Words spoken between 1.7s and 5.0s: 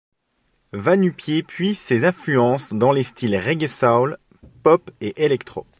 ses influences dans les styles reggae-soul, pop